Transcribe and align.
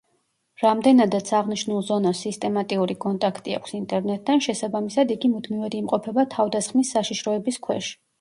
რამდენადაც 0.59 1.27
აღნიშნულ 1.39 1.83
ზონას 1.89 2.21
სისტემატიური 2.25 2.95
კონტაქტი 3.05 3.53
აქვს 3.57 3.75
ინტერნეტთან, 3.81 4.41
შესაბამისად 4.47 5.13
იგი 5.17 5.31
მუდმივად 5.35 5.77
იმყოფება 5.81 6.25
თავდასხმის 6.33 6.95
საშიშროების 6.97 7.61
ქვეშ. 7.69 7.91